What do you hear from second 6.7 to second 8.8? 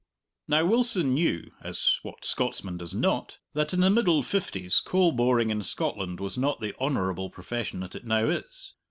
honourable profession that it now is.